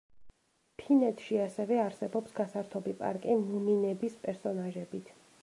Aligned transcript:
ფინეთში 0.81 1.37
ასევე 1.43 1.77
არსებობს 1.83 2.33
გასართობი 2.41 2.95
პარკი 3.03 3.37
მუმინების 3.45 4.19
პერსონაჟებით. 4.27 5.15